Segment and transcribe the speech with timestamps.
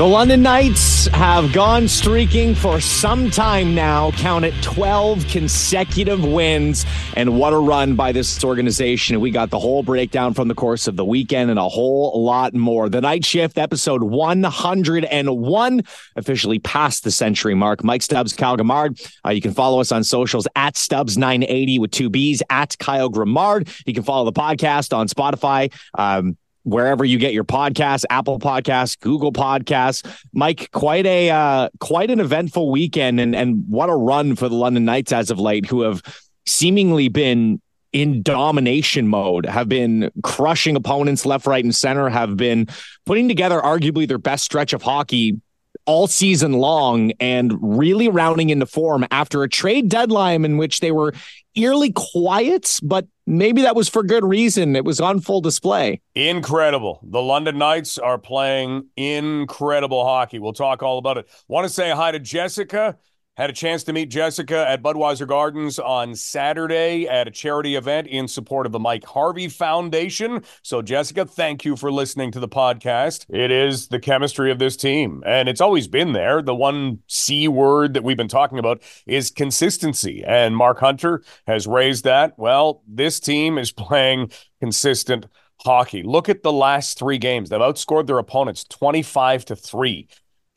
[0.00, 4.12] The London Knights have gone streaking for some time now.
[4.12, 6.86] Count it 12 consecutive wins.
[7.18, 9.20] And what a run by this organization.
[9.20, 12.54] We got the whole breakdown from the course of the weekend and a whole lot
[12.54, 12.88] more.
[12.88, 15.82] The Knight Shift, episode 101,
[16.16, 17.84] officially past the century mark.
[17.84, 19.06] Mike Stubbs, Kyle Grimard.
[19.22, 23.70] Uh, you can follow us on socials at Stubbs980 with two B's, at Kyle Grimard.
[23.86, 25.70] You can follow the podcast on Spotify.
[25.92, 30.06] Um, wherever you get your podcasts, Apple Podcasts, Google Podcasts.
[30.32, 34.54] Mike, quite a uh, quite an eventful weekend, and and what a run for the
[34.54, 36.02] London Knights as of late, who have
[36.46, 37.60] seemingly been
[37.92, 42.68] in domination mode, have been crushing opponents left, right, and center, have been
[43.04, 45.40] putting together arguably their best stretch of hockey
[45.86, 50.92] all season long and really rounding into form after a trade deadline in which they
[50.92, 51.12] were
[51.54, 54.76] eerily quiet, but maybe that was for good reason.
[54.76, 56.00] It was on full display.
[56.14, 57.00] Incredible.
[57.02, 60.38] The London Knights are playing incredible hockey.
[60.38, 61.28] We'll talk all about it.
[61.48, 62.98] Want to say hi to Jessica.
[63.40, 68.06] Had a chance to meet Jessica at Budweiser Gardens on Saturday at a charity event
[68.06, 70.44] in support of the Mike Harvey Foundation.
[70.60, 73.24] So, Jessica, thank you for listening to the podcast.
[73.30, 76.42] It is the chemistry of this team, and it's always been there.
[76.42, 81.66] The one C word that we've been talking about is consistency, and Mark Hunter has
[81.66, 82.38] raised that.
[82.38, 85.24] Well, this team is playing consistent
[85.64, 86.02] hockey.
[86.02, 87.48] Look at the last three games.
[87.48, 90.08] They've outscored their opponents 25 to 3.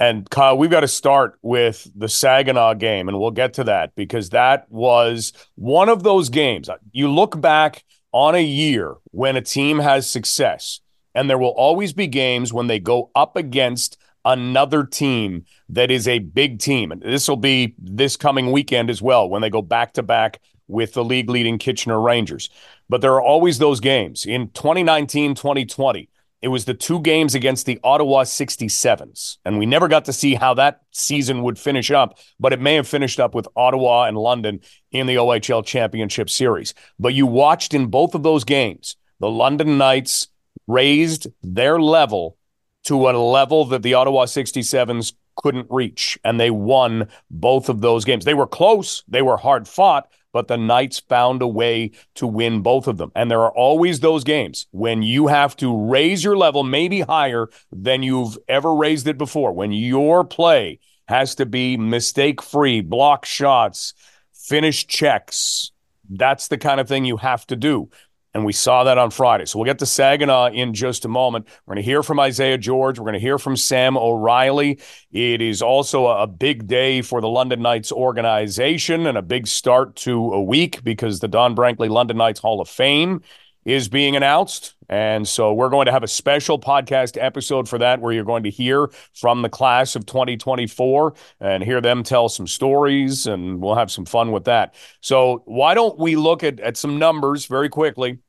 [0.03, 3.95] And Kyle, we've got to start with the Saginaw game, and we'll get to that
[3.95, 6.67] because that was one of those games.
[6.67, 10.81] Uh, you look back on a year when a team has success,
[11.15, 16.05] and there will always be games when they go up against another team that is
[16.05, 16.91] a big team.
[16.91, 20.41] And this will be this coming weekend as well when they go back to back
[20.67, 22.49] with the league leading Kitchener Rangers.
[22.89, 24.25] But there are always those games.
[24.25, 26.09] In 2019, 2020,
[26.43, 29.37] it was the two games against the Ottawa 67s.
[29.45, 32.75] And we never got to see how that season would finish up, but it may
[32.75, 34.59] have finished up with Ottawa and London
[34.91, 36.73] in the OHL Championship Series.
[36.99, 40.27] But you watched in both of those games, the London Knights
[40.67, 42.37] raised their level
[42.83, 46.19] to a level that the Ottawa 67s couldn't reach.
[46.25, 48.25] And they won both of those games.
[48.25, 52.61] They were close, they were hard fought, but the Knights found a way to win
[52.61, 53.11] both of them.
[53.15, 57.47] And there are always those games when you have to raise your level maybe higher
[57.71, 63.25] than you've ever raised it before, when your play has to be mistake free, block
[63.25, 63.93] shots,
[64.33, 65.71] finish checks.
[66.09, 67.89] That's the kind of thing you have to do.
[68.33, 69.45] And we saw that on Friday.
[69.45, 71.47] So we'll get to Saginaw in just a moment.
[71.65, 72.97] We're going to hear from Isaiah George.
[72.97, 74.79] We're going to hear from Sam O'Reilly.
[75.11, 79.95] It is also a big day for the London Knights organization and a big start
[79.97, 83.21] to a week because the Don Brankley London Knights Hall of Fame
[83.65, 84.72] is being announced.
[84.93, 88.43] And so we're going to have a special podcast episode for that where you're going
[88.43, 93.73] to hear from the class of 2024 and hear them tell some stories, and we'll
[93.73, 94.75] have some fun with that.
[95.01, 98.19] So why don't we look at, at some numbers very quickly?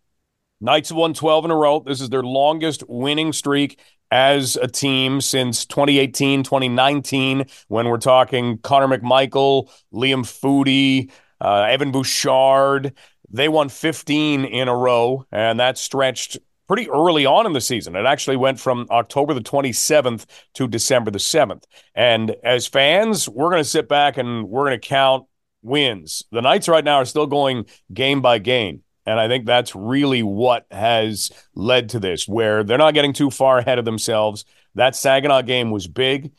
[0.58, 1.80] Knights have won 12 in a row.
[1.80, 3.78] This is their longest winning streak
[4.10, 11.10] as a team since 2018, 2019, when we're talking Connor McMichael, Liam Foudy,
[11.42, 12.94] uh, Evan Bouchard.
[13.28, 17.96] They won 15 in a row, and that stretched pretty early on in the season.
[17.96, 21.64] It actually went from October the 27th to December the 7th.
[21.94, 25.26] And as fans, we're going to sit back and we're going to count
[25.62, 26.24] wins.
[26.30, 28.82] The Knights right now are still going game by game.
[29.06, 33.30] And I think that's really what has led to this, where they're not getting too
[33.30, 34.46] far ahead of themselves.
[34.76, 36.32] That Saginaw game was big.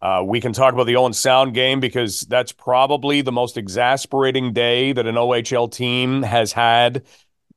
[0.00, 4.52] Uh, we can talk about the Owen Sound game because that's probably the most exasperating
[4.52, 7.04] day that an OHL team has had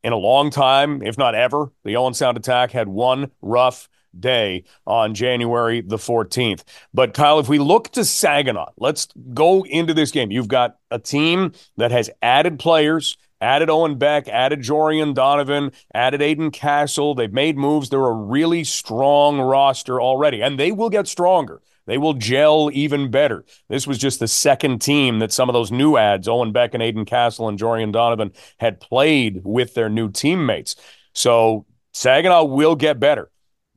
[0.05, 1.71] in a long time, if not ever.
[1.83, 6.63] The Owen Sound attack had one rough day on January the 14th.
[6.93, 10.29] But Kyle, if we look to Saginaw, let's go into this game.
[10.29, 13.17] You've got a team that has added players.
[13.41, 17.13] Added Owen Beck, added Jorian Donovan, added Aiden Castle.
[17.13, 17.89] They've made moves.
[17.89, 21.61] They're a really strong roster already, and they will get stronger.
[21.85, 23.45] They will gel even better.
[23.69, 26.81] This was just the second team that some of those new ads, Owen Beck and
[26.81, 30.75] Aiden Castle and Jorian Donovan, had played with their new teammates.
[31.13, 33.29] So Saginaw will get better,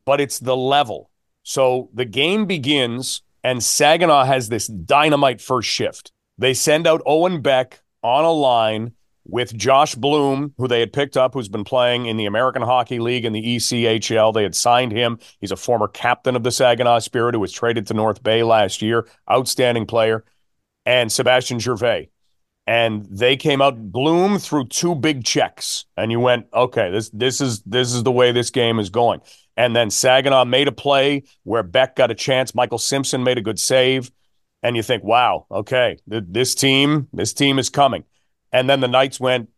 [0.04, 1.10] but it's the level.
[1.42, 6.12] So the game begins, and Saginaw has this dynamite first shift.
[6.36, 8.92] They send out Owen Beck on a line
[9.28, 12.98] with Josh Bloom, who they had picked up, who's been playing in the American Hockey
[12.98, 14.32] League and the ECHL.
[14.34, 15.18] They had signed him.
[15.40, 18.82] He's a former captain of the Saginaw Spirit who was traded to North Bay last
[18.82, 19.06] year.
[19.30, 20.24] Outstanding player.
[20.86, 22.08] And Sebastian Gervais.
[22.66, 27.40] and they came out Bloom threw two big checks, and you went, okay, this this
[27.40, 29.20] is this is the way this game is going.
[29.56, 32.54] And then Saginaw made a play where Beck got a chance.
[32.54, 34.10] Michael Simpson made a good save,
[34.62, 38.04] and you think, wow, okay, th- this team, this team is coming.
[38.52, 39.50] And then the Knights went,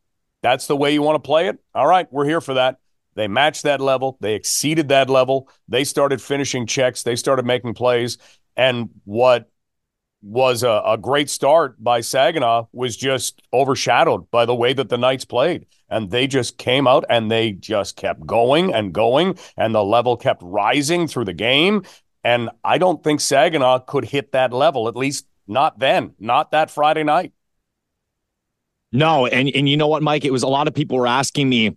[0.42, 1.58] that's the way you want to play it.
[1.74, 2.78] All right, we're here for that.
[3.14, 4.16] They matched that level.
[4.20, 5.48] They exceeded that level.
[5.68, 7.02] They started finishing checks.
[7.02, 8.18] They started making plays.
[8.56, 9.50] And what
[10.22, 14.98] was a, a, great start by Saginaw was just overshadowed by the way that the
[14.98, 15.66] Knights played.
[15.88, 20.16] And they just came out and they just kept going and going, and the level
[20.16, 21.84] kept rising through the game.
[22.22, 26.70] And I don't think Saginaw could hit that level, at least not then, not that
[26.70, 27.32] Friday night.
[28.92, 30.24] No, and and you know what, Mike?
[30.24, 31.76] It was a lot of people were asking me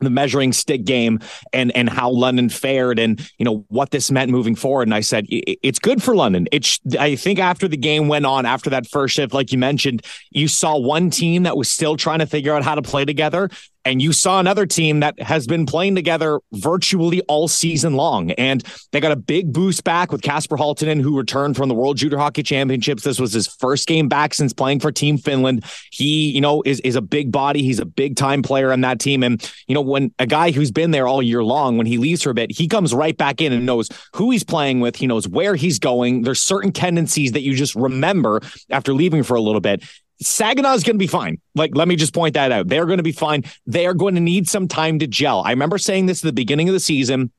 [0.00, 1.20] the measuring stick game
[1.52, 4.88] and and how London fared and you know what this meant moving forward.
[4.88, 6.46] And I said it's good for London.
[6.52, 10.02] It's I think after the game went on after that first shift like you mentioned
[10.30, 13.50] you saw one team that was still trying to figure out how to play together
[13.88, 18.32] and you saw another team that has been playing together virtually all season long.
[18.32, 18.62] And
[18.92, 22.18] they got a big boost back with Kasper Halttunen, who returned from the World Junior
[22.18, 23.02] Hockey Championships.
[23.02, 25.64] This was his first game back since playing for Team Finland.
[25.90, 27.62] He, you know, is, is a big body.
[27.62, 29.22] He's a big time player on that team.
[29.22, 32.22] And, you know, when a guy who's been there all year long, when he leaves
[32.22, 34.96] for a bit, he comes right back in and knows who he's playing with.
[34.96, 36.22] He knows where he's going.
[36.22, 39.82] There's certain tendencies that you just remember after leaving for a little bit.
[40.20, 41.40] Saginaw is going to be fine.
[41.54, 42.68] Like, let me just point that out.
[42.68, 43.44] They're going to be fine.
[43.66, 45.42] They are going to need some time to gel.
[45.44, 47.30] I remember saying this at the beginning of the season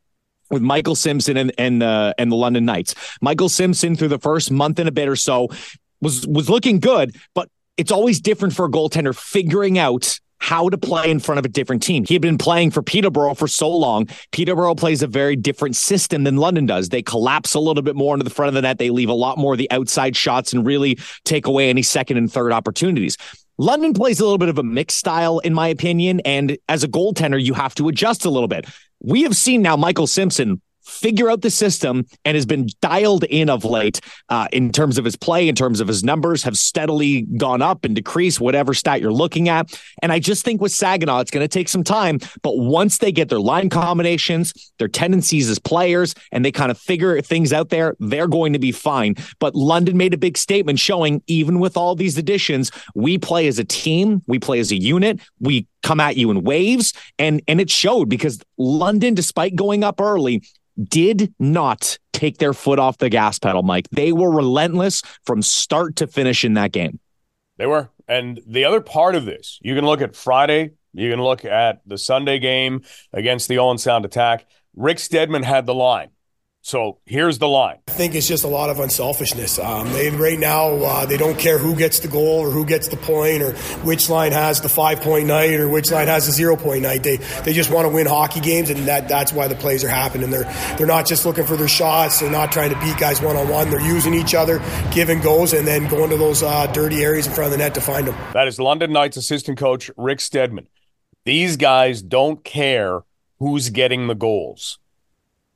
[0.49, 2.95] with Michael Simpson and and uh, and the London Knights.
[3.21, 5.49] Michael Simpson through the first month and a bit or so
[6.01, 10.77] was was looking good, but it's always different for a goaltender figuring out how to
[10.77, 12.05] play in front of a different team.
[12.05, 14.07] He had been playing for Peterborough for so long.
[14.31, 16.89] Peterborough plays a very different system than London does.
[16.89, 18.77] They collapse a little bit more into the front of the net.
[18.77, 22.17] They leave a lot more of the outside shots and really take away any second
[22.17, 23.17] and third opportunities.
[23.57, 26.21] London plays a little bit of a mixed style, in my opinion.
[26.21, 28.65] And as a goaltender, you have to adjust a little bit.
[29.01, 33.49] We have seen now Michael Simpson figure out the system and has been dialed in
[33.49, 37.23] of late uh, in terms of his play, in terms of his numbers have steadily
[37.37, 39.79] gone up and decreased, whatever stat you're looking at.
[40.01, 42.19] And I just think with Saginaw, it's going to take some time.
[42.41, 46.77] But once they get their line combinations, their tendencies as players, and they kind of
[46.77, 49.15] figure things out there, they're going to be fine.
[49.39, 53.59] But London made a big statement showing even with all these additions, we play as
[53.59, 57.61] a team, we play as a unit, we come at you in waves and and
[57.61, 60.43] it showed because London despite going up early
[60.87, 63.87] did not take their foot off the gas pedal, Mike.
[63.91, 66.99] They were relentless from start to finish in that game.
[67.57, 67.89] They were.
[68.07, 71.81] And the other part of this, you can look at Friday, you can look at
[71.85, 72.81] the Sunday game
[73.13, 74.47] against the Owen Sound attack.
[74.75, 76.09] Rick Stedman had the line.
[76.61, 77.79] So here's the line.
[77.87, 79.57] I think it's just a lot of unselfishness.
[79.59, 82.89] Um, they right now uh, they don't care who gets the goal or who gets
[82.89, 83.53] the point or
[83.83, 87.01] which line has the five point night or which line has the zero point night.
[87.01, 89.89] They they just want to win hockey games, and that that's why the plays are
[89.89, 90.29] happening.
[90.29, 92.19] They're they're not just looking for their shots.
[92.19, 93.69] They're not trying to beat guys one on one.
[93.69, 94.61] They're using each other,
[94.91, 97.73] giving goals, and then going to those uh, dirty areas in front of the net
[97.75, 98.15] to find them.
[98.33, 100.67] That is London Knights assistant coach Rick Stedman.
[101.25, 103.01] These guys don't care
[103.39, 104.77] who's getting the goals.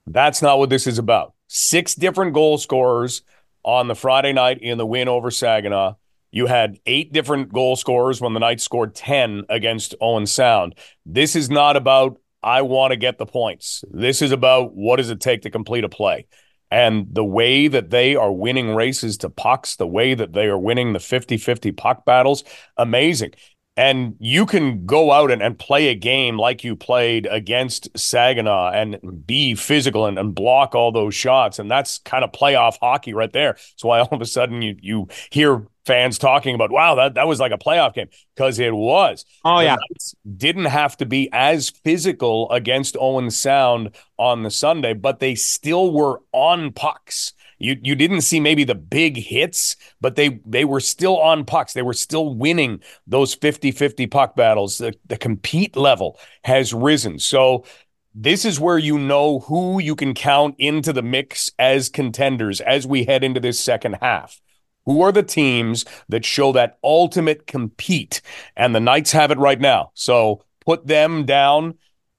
[0.06, 1.34] That's not what this is about.
[1.48, 3.22] Six different goal scorers
[3.64, 5.96] on the Friday night in the win over Saginaw.
[6.32, 10.76] You had eight different goal scorers when the Knights scored 10 against Owen Sound.
[11.06, 13.84] This is not about, I want to get the points.
[13.92, 16.26] This is about what does it take to complete a play.
[16.72, 20.58] And the way that they are winning races to pucks, the way that they are
[20.58, 22.44] winning the 50 50 puck battles,
[22.78, 23.34] amazing
[23.76, 28.72] and you can go out and, and play a game like you played against Saginaw
[28.72, 31.58] and be physical and, and block all those shots.
[31.58, 33.54] And that's kind of playoff hockey right there.
[33.54, 37.28] That's why all of a sudden you you hear fans talking about, wow, that, that
[37.28, 39.26] was like a playoff game because it was.
[39.44, 39.76] Oh, the yeah.
[40.38, 45.92] didn't have to be as physical against Owen Sound on the Sunday, but they still
[45.92, 47.34] were on pucks.
[47.60, 51.74] You you didn't see maybe the big hits, but they they were still on pucks.
[51.74, 54.78] They were still winning those 50-50 puck battles.
[54.78, 57.20] The, the compete level has risen.
[57.20, 57.66] So
[58.16, 62.86] this is where you know who you can count into the mix as contenders as
[62.86, 64.40] we head into this second half.
[64.86, 68.22] Who are the teams that show that ultimate compete?
[68.56, 69.92] And the Knights have it right now.
[69.94, 71.76] So put them down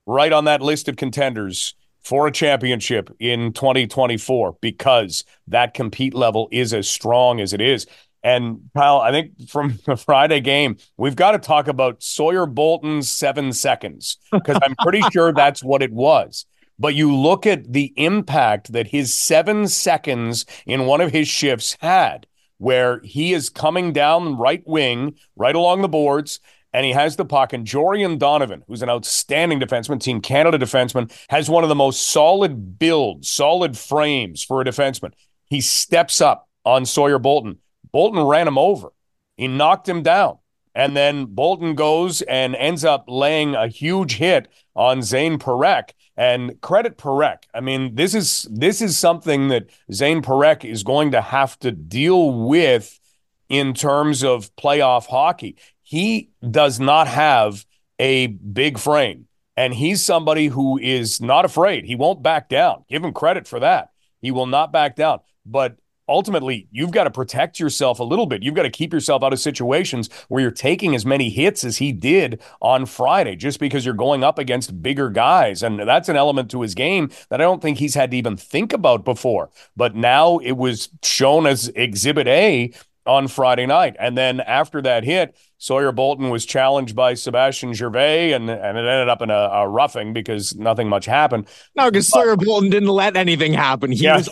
[0.07, 1.75] right on that list of contenders
[2.05, 7.87] for a championship in 2024 because that compete level is as strong as it is.
[8.23, 13.11] And Kyle, I think from the Friday game, we've got to talk about Sawyer Bolton's
[13.11, 16.47] seven seconds because I'm pretty sure that's what it was.
[16.79, 21.77] But you look at the impact that his seven seconds in one of his shifts
[21.81, 22.27] had.
[22.59, 26.41] where he is coming down right wing, right along the boards,
[26.75, 27.53] and he has the puck.
[27.53, 32.09] And Jorian Donovan, who's an outstanding defenseman, Team Canada defenseman, has one of the most
[32.09, 35.13] solid builds, solid frames for a defenseman.
[35.47, 37.59] He steps up on Sawyer Bolton.
[37.93, 38.89] Bolton ran him over.
[39.37, 40.39] He knocked him down.
[40.75, 45.91] And then Bolton goes and ends up laying a huge hit on Zane Parekh.
[46.17, 47.45] And credit Parekh.
[47.55, 51.71] I mean, this is this is something that Zane Parekh is going to have to
[51.71, 53.01] deal with
[53.49, 55.57] in terms of playoff hockey.
[55.95, 57.65] He does not have
[58.01, 59.29] a big frame.
[59.57, 61.85] And he's somebody who is not afraid.
[61.85, 62.85] He won't back down.
[62.89, 63.91] Give him credit for that.
[64.21, 65.21] He will not back down.
[65.47, 65.77] But
[66.09, 68.43] ultimately you've got to protect yourself a little bit.
[68.43, 71.77] You've got to keep yourself out of situations where you're taking as many hits as
[71.77, 75.63] he did on Friday just because you're going up against bigger guys.
[75.63, 78.37] And that's an element to his game that I don't think he's had to even
[78.37, 79.51] think about before.
[79.77, 82.73] But now it was shown as exhibit A
[83.07, 83.97] on Friday night.
[83.99, 88.85] And then after that hit, Sawyer Bolton was challenged by Sebastian Gervais, and, and it
[88.85, 91.47] ended up in a, a roughing because nothing much happened.
[91.75, 93.91] No, because Sawyer Bolton didn't let anything happen.
[93.91, 94.19] He yeah.
[94.19, 94.29] was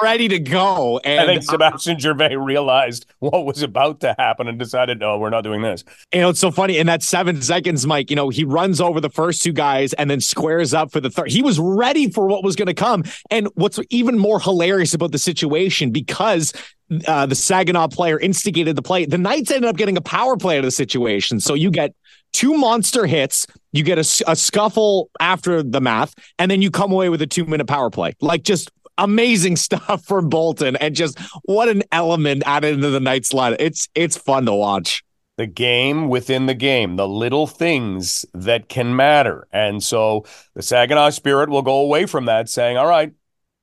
[0.00, 1.00] ready to go.
[1.02, 5.18] And I think uh, Sebastien Gervais realized what was about to happen and decided, no,
[5.18, 5.82] we're not doing this.
[6.14, 6.78] You know, it's so funny.
[6.78, 10.08] In that seven seconds, Mike, you know, he runs over the first two guys and
[10.08, 11.32] then squares up for the third.
[11.32, 13.02] He was ready for what was going to come.
[13.28, 16.52] And what's even more hilarious about the situation, because
[17.06, 19.04] uh, the Saginaw player instigated the play.
[19.04, 21.40] The Knights ended up getting a power play out of the situation.
[21.40, 21.94] So you get
[22.32, 26.92] two monster hits, you get a, a scuffle after the math, and then you come
[26.92, 28.14] away with a two minute power play.
[28.20, 33.32] Like just amazing stuff from Bolton, and just what an element added into the Knights
[33.32, 33.56] line.
[33.58, 35.02] It's it's fun to watch.
[35.36, 39.46] The game within the game, the little things that can matter.
[39.52, 40.24] And so
[40.54, 43.12] the Saginaw Spirit will go away from that saying, all right,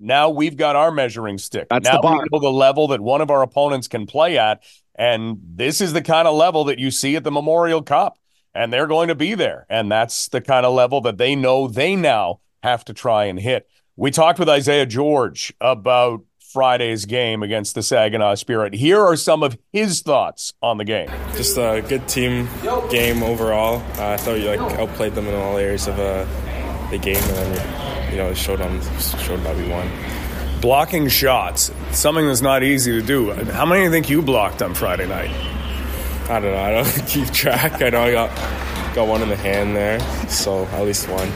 [0.04, 1.68] now we've got our measuring stick.
[1.70, 2.20] That's now the bar.
[2.20, 4.64] we know the level that one of our opponents can play at.
[4.96, 8.20] And this is the kind of level that you see at the Memorial Cup.
[8.54, 9.66] And they're going to be there.
[9.70, 13.40] And that's the kind of level that they know they now have to try and
[13.40, 13.68] hit.
[13.96, 18.76] We talked with Isaiah George about Friday's game against the Saginaw Spirit.
[18.76, 21.10] Here are some of his thoughts on the game.
[21.36, 22.48] Just a good team
[22.92, 23.78] game overall.
[23.98, 26.26] Uh, I thought you like outplayed them in all areas of uh,
[26.92, 29.90] the game, and then you know, showed on showed that we won.
[30.62, 33.34] Blocking shots, something that's not easy to do.
[33.34, 35.32] How many do you think you blocked on Friday night?
[36.30, 36.58] I don't know.
[36.58, 37.82] I don't keep track.
[37.82, 41.32] I know I got got one in the hand there, so at least one.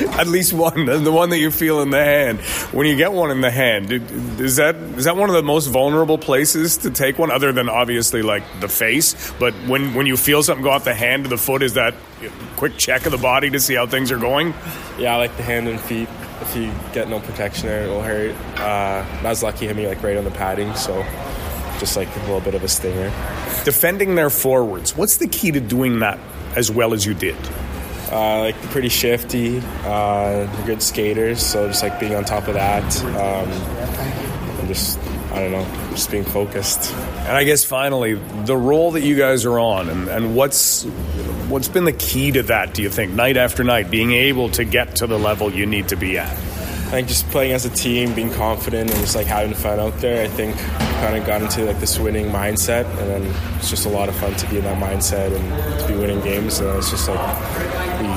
[0.18, 2.40] At least one, the one that you feel in the hand.
[2.72, 3.92] When you get one in the hand,
[4.40, 7.68] is that is that one of the most vulnerable places to take one, other than
[7.68, 9.32] obviously like the face?
[9.38, 11.94] But when when you feel something go off the hand to the foot, is that
[12.56, 14.54] quick check of the body to see how things are going?
[14.98, 16.08] Yeah, I like the hand and feet.
[16.40, 18.34] If you get no protection there, it'll hurt.
[18.58, 21.04] Uh, I was lucky hit me like right on the padding, so
[21.78, 23.10] just like a little bit of a stinger.
[23.64, 26.18] Defending their forwards, what's the key to doing that
[26.56, 27.36] as well as you did?
[28.10, 31.44] Uh, like pretty shifty, uh, good skaters.
[31.44, 33.48] So just like being on top of that, um,
[34.58, 34.98] and just
[35.30, 36.92] I don't know, just being focused.
[36.92, 40.82] And I guess finally, the role that you guys are on, and, and what's
[41.48, 42.74] what's been the key to that?
[42.74, 45.88] Do you think night after night, being able to get to the level you need
[45.90, 46.36] to be at?
[46.90, 49.96] I think just playing as a team, being confident, and just like having fun out
[49.98, 50.24] there.
[50.24, 53.88] I think kind of got into like this winning mindset, and then it's just a
[53.88, 56.58] lot of fun to be in that mindset and to be winning games.
[56.58, 57.20] And it's just like
[58.00, 58.08] we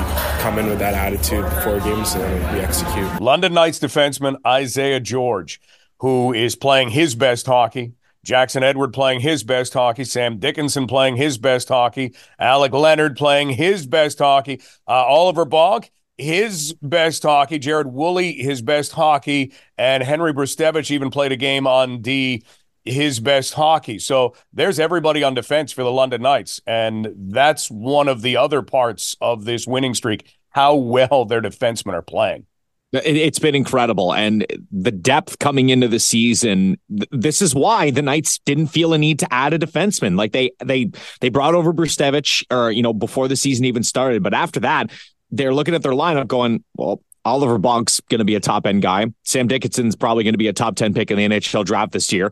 [0.42, 3.22] come in with that attitude before games, and then we execute.
[3.22, 5.60] London Knights defenseman Isaiah George,
[6.00, 7.92] who is playing his best hockey.
[8.24, 13.50] Jackson Edward playing his best hockey, Sam Dickinson playing his best hockey, Alec Leonard playing
[13.50, 20.02] his best hockey, uh, Oliver Bonk his best hockey, Jared Woolley, his best hockey, and
[20.02, 22.44] Henry Brzustewicz even played a game on D,
[22.84, 23.98] his best hockey.
[23.98, 26.60] So there's everybody on defense for the London Knights.
[26.66, 31.94] And that's one of the other parts of this winning streak, how well their defensemen
[31.94, 32.46] are playing.
[32.92, 34.14] It's been incredible.
[34.14, 38.98] And the depth coming into the season, this is why the Knights didn't feel a
[38.98, 40.16] need to add a defenseman.
[40.16, 44.22] Like they they they brought over Brzustewicz or, you know, before the season even started.
[44.22, 44.92] But after that,
[45.36, 48.82] they're looking at their lineup going, well, Oliver Bonk's going to be a top end
[48.82, 49.06] guy.
[49.24, 52.12] Sam Dickinson's probably going to be a top 10 pick in the NHL draft this
[52.12, 52.30] year.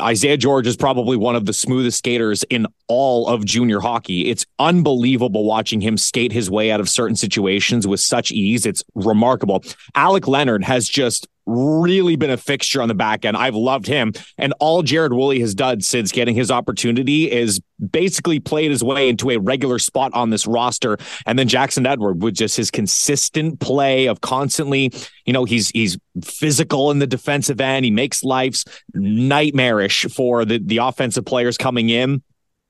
[0.00, 4.30] Isaiah George is probably one of the smoothest skaters in all of junior hockey.
[4.30, 8.64] It's unbelievable watching him skate his way out of certain situations with such ease.
[8.64, 9.62] It's remarkable.
[9.94, 13.36] Alec Leonard has just really been a fixture on the back end.
[13.36, 14.12] I've loved him.
[14.38, 19.08] And all Jared Woolley has done since getting his opportunity is basically played his way
[19.08, 20.98] into a regular spot on this roster.
[21.26, 24.92] And then Jackson Edward with just his consistent play of constantly,
[25.24, 27.84] you know, he's he's physical in the defensive end.
[27.84, 28.64] He makes lives
[28.94, 32.22] nightmarish for the, the offensive players coming in.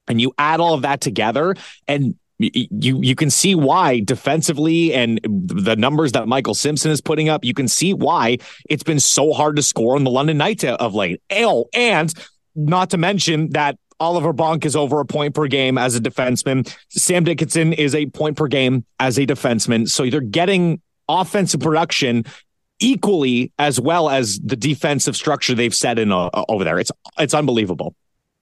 [0.08, 1.54] And you add all of that together,
[1.86, 7.28] and you you can see why defensively and the numbers that Michael Simpson is putting
[7.28, 10.64] up, you can see why it's been so hard to score in the London Knights
[10.64, 11.20] of late.
[11.30, 12.12] Oh, and
[12.54, 16.74] not to mention that Oliver Bonk is over a point per game as a defenseman.
[16.88, 19.88] Sam Dickinson is a point per game as a defenseman.
[19.88, 22.24] So they're getting offensive production
[22.78, 26.78] equally as well as the defensive structure they've set in uh, over there.
[26.78, 27.94] It's it's unbelievable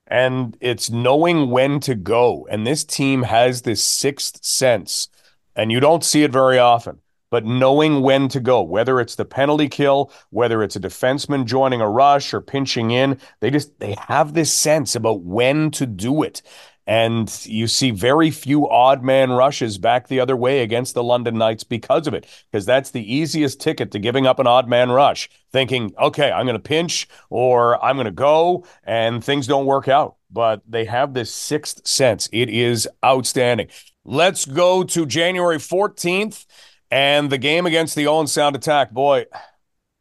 [0.08, 2.46] and it's knowing when to go.
[2.50, 5.08] And this team has this sixth sense,
[5.54, 6.98] and you don't see it very often.
[7.30, 11.82] But knowing when to go, whether it's the penalty kill, whether it's a defenseman joining
[11.82, 16.22] a rush or pinching in, they just they have this sense about when to do
[16.22, 16.40] it.
[16.88, 21.37] And you see very few odd man rushes back the other way against the London
[21.37, 24.90] Knights because of it, because that's the easiest ticket to giving up an odd man
[24.90, 29.66] rush, thinking, okay, I'm going to pinch or I'm going to go, and things don't
[29.66, 30.16] work out.
[30.30, 32.26] But they have this sixth sense.
[32.33, 33.68] It is outstanding.
[34.07, 36.47] Let's go to January 14th
[36.90, 38.92] and the game against the Owen Sound attack.
[38.92, 39.26] Boy,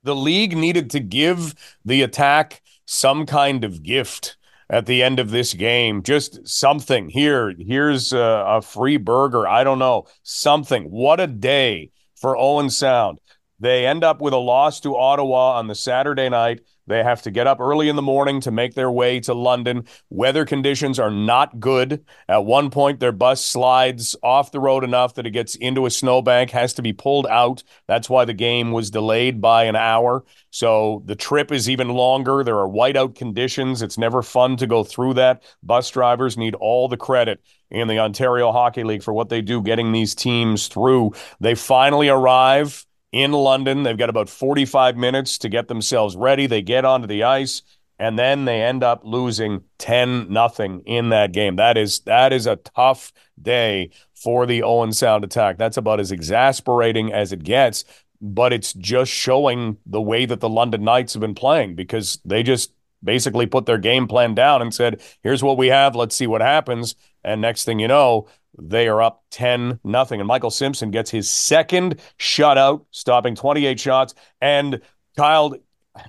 [0.03, 1.53] the league needed to give
[1.84, 4.37] the attack some kind of gift
[4.69, 6.03] at the end of this game.
[6.03, 7.53] Just something here.
[7.57, 9.47] Here's a, a free burger.
[9.47, 10.07] I don't know.
[10.24, 10.86] Something.
[10.86, 13.19] What a day for Owen Sound.
[13.59, 16.62] They end up with a loss to Ottawa on the Saturday night.
[16.88, 19.86] They have to get up early in the morning to make their way to London.
[20.10, 22.06] Weather conditions are not good.
[22.27, 25.91] At one point, their bus slides off the road enough that it gets into a
[25.91, 27.62] snowbank, has to be pulled out.
[27.88, 30.24] That's why the game was delayed by an hour.
[30.50, 32.44] So the trip is even longer.
[32.44, 33.82] There are whiteout conditions.
[33.82, 35.44] It's never fun to go through that.
[35.62, 39.62] Bus drivers need all the credit in the Ontario Hockey League for what they do
[39.62, 41.12] getting these teams through.
[41.41, 43.83] They finally arrive in London.
[43.83, 46.47] They've got about 45 minutes to get themselves ready.
[46.47, 47.61] They get onto the ice
[47.99, 51.55] and then they end up losing 10 nothing in that game.
[51.55, 53.11] That is that is a tough
[53.41, 55.57] day for the Owen Sound attack.
[55.57, 57.85] That's about as exasperating as it gets,
[58.21, 62.43] but it's just showing the way that the London Knights have been playing because they
[62.43, 62.71] just
[63.03, 66.41] basically put their game plan down and said, "Here's what we have, let's see what
[66.41, 68.27] happens." And next thing you know,
[68.60, 70.19] they are up 10 nothing.
[70.19, 74.15] And Michael Simpson gets his second shutout, stopping 28 shots.
[74.41, 74.81] And
[75.15, 75.55] Kyle,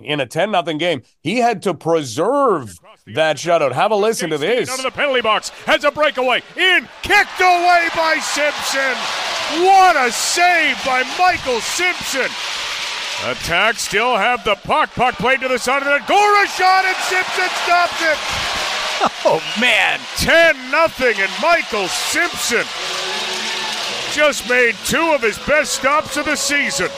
[0.00, 2.78] in a 10 nothing game, he had to preserve
[3.14, 3.72] that shutout.
[3.72, 4.70] Have a listen to this.
[4.70, 8.94] Out of the penalty box, has a breakaway, in, kicked away by Simpson.
[9.64, 12.30] What a save by Michael Simpson.
[13.26, 14.90] Attack still have the puck.
[14.90, 16.06] Puck played to the side of the.
[16.06, 18.18] Gora shot and Simpson stops it.
[19.24, 22.64] Oh man, 10 nothing and Michael Simpson
[24.12, 26.88] just made two of his best stops of the season.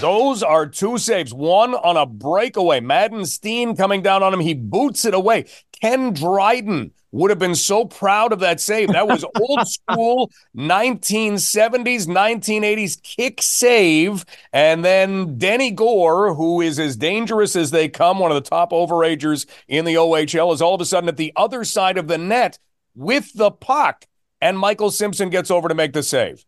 [0.00, 1.34] Those are two saves.
[1.34, 2.78] One on a breakaway.
[2.78, 4.40] Madden Steen coming down on him.
[4.40, 5.46] He boots it away.
[5.82, 8.92] Ken Dryden would have been so proud of that save.
[8.92, 14.24] That was old school 1970s, 1980s kick save.
[14.52, 18.70] And then Denny Gore, who is as dangerous as they come, one of the top
[18.70, 22.18] overagers in the OHL, is all of a sudden at the other side of the
[22.18, 22.58] net
[22.94, 24.06] with the puck.
[24.40, 26.44] And Michael Simpson gets over to make the save.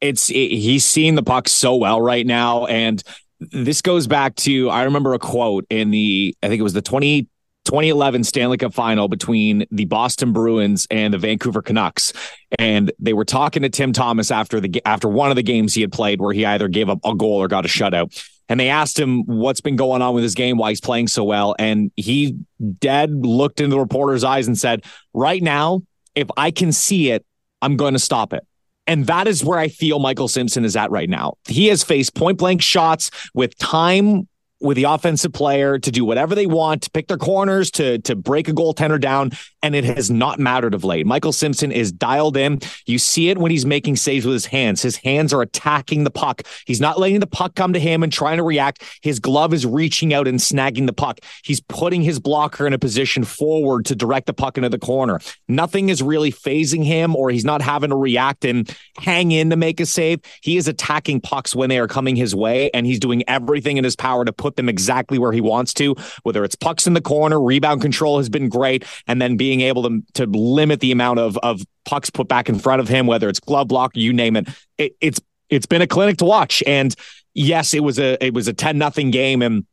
[0.00, 2.66] It's it, he's seeing the puck so well right now.
[2.66, 3.02] And
[3.40, 6.82] this goes back to I remember a quote in the I think it was the
[6.82, 7.28] 20
[7.64, 12.12] 2011 Stanley Cup final between the Boston Bruins and the Vancouver Canucks.
[12.58, 15.80] And they were talking to Tim Thomas after the after one of the games he
[15.80, 18.22] had played where he either gave up a goal or got a shutout.
[18.48, 21.24] And they asked him what's been going on with his game, why he's playing so
[21.24, 21.56] well.
[21.58, 22.36] And he
[22.78, 25.82] dead looked into the reporter's eyes and said, Right now,
[26.14, 27.24] if I can see it,
[27.62, 28.46] I'm going to stop it.
[28.86, 31.34] And that is where I feel Michael Simpson is at right now.
[31.48, 34.28] He has faced point blank shots with time
[34.60, 38.14] with the offensive player to do whatever they want, to pick their corners, to to
[38.14, 41.06] break a goaltender down, and it has not mattered of late.
[41.06, 42.60] Michael Simpson is dialed in.
[42.86, 44.82] You see it when he's making saves with his hands.
[44.82, 46.42] His hands are attacking the puck.
[46.66, 48.82] He's not letting the puck come to him and trying to react.
[49.02, 51.20] His glove is reaching out and snagging the puck.
[51.42, 55.20] He's putting his blocker in a position forward to direct the puck into the corner.
[55.48, 59.56] Nothing is really fazing him, or he's not having to react and hang in to
[59.56, 60.20] make a save.
[60.42, 63.84] He is attacking pucks when they are coming his way, and he's doing everything in
[63.84, 67.00] his power to put them exactly where he wants to, whether it's pucks in the
[67.00, 71.18] corner, rebound control has been great, and then being able to, to limit the amount
[71.18, 74.36] of, of pucks put back in front of him, whether it's glove block, you name
[74.36, 74.46] it.
[74.76, 76.62] it it's it's been a clinic to watch.
[76.66, 76.94] And
[77.32, 79.64] yes, it was a it was a 10 nothing game and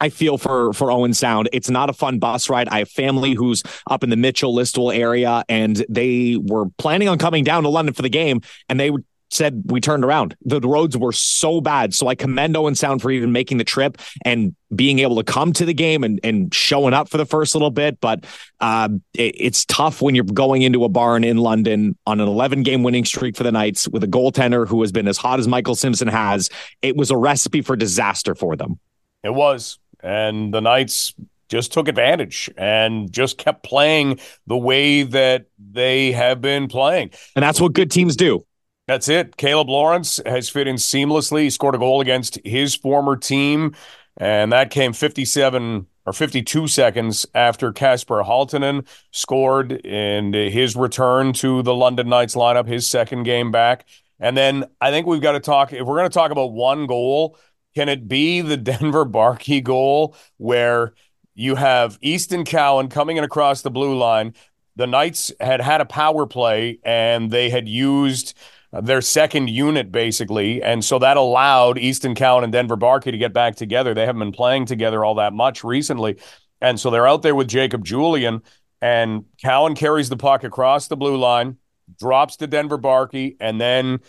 [0.00, 1.48] I feel for for Owen Sound.
[1.52, 2.68] It's not a fun bus ride.
[2.68, 7.18] I have family who's up in the Mitchell Listowel area, and they were planning on
[7.18, 8.90] coming down to London for the game, and they
[9.30, 10.36] said we turned around.
[10.42, 11.94] The roads were so bad.
[11.94, 15.52] So I commend Owen Sound for even making the trip and being able to come
[15.54, 18.00] to the game and, and showing up for the first little bit.
[18.00, 18.24] But
[18.60, 22.62] uh, it, it's tough when you're going into a barn in London on an 11
[22.62, 25.48] game winning streak for the Knights with a goaltender who has been as hot as
[25.48, 26.50] Michael Simpson has.
[26.82, 28.78] It was a recipe for disaster for them.
[29.22, 29.78] It was.
[30.00, 31.14] And the Knights
[31.48, 37.10] just took advantage and just kept playing the way that they have been playing.
[37.34, 38.44] And that's what good teams do.
[38.88, 39.36] That's it.
[39.36, 41.42] Kaleb Lawrence has fit in seamlessly.
[41.42, 43.76] He scored a goal against his former team,
[44.16, 51.62] and that came 57 or 52 seconds after Kasper Halttunen scored in his return to
[51.62, 53.86] the London Knights lineup, his second game back.
[54.20, 56.86] And then I think we've got to talk, if we're going to talk about one
[56.86, 57.36] goal,
[57.74, 60.94] can it be the Denver Barkey goal where
[61.34, 64.32] you have Easton Cowan coming in across the blue line?
[64.76, 68.32] The Knights had had a power play and they had used
[68.72, 73.18] Uh, their second unit basically, and so that allowed Easton Cowan and Denver Barkey to
[73.18, 73.94] get back together.
[73.94, 76.18] They haven't been playing together all that much recently,
[76.60, 78.42] and so they're out there with Jacob Julian,
[78.82, 81.56] and Cowan carries the puck across the blue line,
[81.98, 84.00] drops to Denver Barkey, and then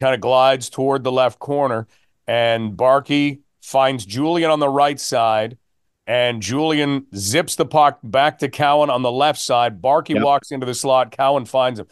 [0.00, 1.86] kind of glides toward the left corner
[2.30, 5.58] and Barkey finds Julian on the right side,
[6.06, 9.82] and Julian zips the puck back to Cowan on the left side.
[9.82, 10.22] Barkey yep.
[10.22, 11.10] walks into the slot.
[11.10, 11.88] Cowan finds him.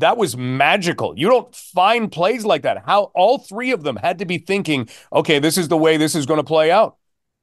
[0.00, 1.14] That was magical.
[1.16, 2.82] You don't find plays like that.
[2.84, 6.14] How all three of them had to be thinking, okay, this is the way this
[6.14, 6.96] is going to play out.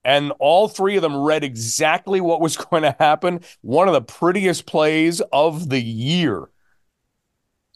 [0.04, 3.42] And all three of them read exactly what was going to happen.
[3.62, 6.50] One of the prettiest plays of the year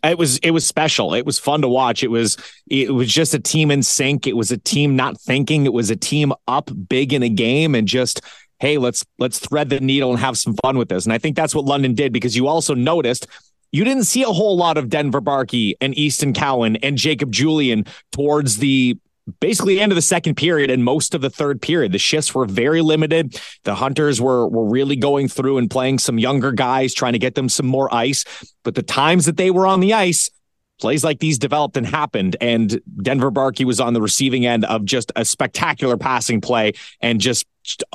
[0.04, 1.14] it was it was special.
[1.14, 2.04] It was fun to watch.
[2.04, 4.26] It was it was just a team in sync.
[4.26, 5.66] It was a team not thinking.
[5.66, 8.22] It was a team up big in a game and just
[8.60, 11.06] hey, let's let's thread the needle and have some fun with this.
[11.06, 13.28] And I think that's what London did because you also noticed
[13.72, 17.86] you didn't see a whole lot of Denver Barkey and Easton Cowan and Jacob Julian
[18.12, 18.98] towards the
[19.40, 21.92] basically end of the second period and most of the third period.
[21.92, 23.40] The shifts were very limited.
[23.64, 27.36] The Hunters were were really going through and playing some younger guys, trying to get
[27.36, 28.26] them some more ice.
[28.64, 30.30] But the times that they were on the ice,
[30.82, 32.36] plays like these developed and happened.
[32.42, 37.22] And Denver Barkey was on the receiving end of just a spectacular passing play and
[37.22, 37.46] just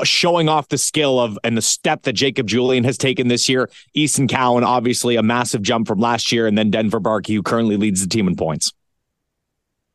[0.05, 3.71] showing off the skill of and the step that Jacob Julian has taken this year.
[3.95, 7.77] Easton Cowan, obviously a massive jump from last year, and then Denver Barkey, who currently
[7.77, 8.73] leads the team in points.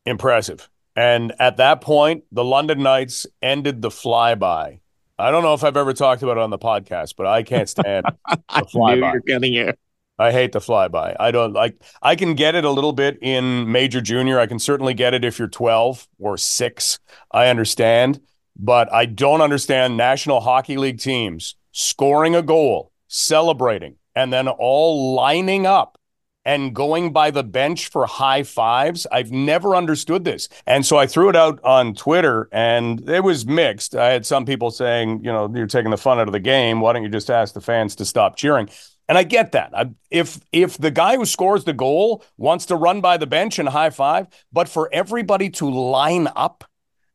[0.06, 0.70] Impressive.
[0.96, 4.80] And at that point, the London Knights ended the flyby.
[5.18, 7.70] I don't know if I've ever talked about it on the podcast, but I can't
[7.70, 9.12] stand the flyby.
[9.14, 9.78] you're getting it.
[10.18, 11.16] I hate the flyby.
[11.20, 11.82] I don't like.
[12.02, 14.40] I can get it a little bit in major junior.
[14.40, 17.00] I can certainly get it if you're 12 or six.
[17.32, 18.20] I understand,
[18.58, 25.16] but I don't understand National Hockey League teams scoring a goal, celebrating, and then all
[25.16, 25.98] lining up
[26.44, 29.06] and going by the bench for high fives.
[29.12, 30.50] I've never understood this.
[30.66, 33.96] And so I threw it out on Twitter and it was mixed.
[33.96, 36.82] I had some people saying, you know, you're taking the fun out of the game.
[36.82, 38.70] Why don't you just ask the fans to stop cheering?
[39.08, 39.72] And I get that.
[39.76, 43.60] I, if if the guy who scores the goal wants to run by the bench
[43.60, 46.64] and high five, but for everybody to line up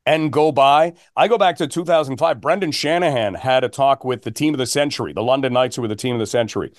[0.06, 0.94] and go by.
[1.16, 2.40] I go back to 2005.
[2.40, 5.82] Brendan Shanahan had a talk with the team of the century, the London Knights, who
[5.82, 6.72] were the team of the century.